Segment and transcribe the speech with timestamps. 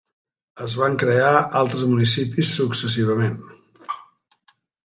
[0.67, 3.39] Es van crear altres municipis successivament.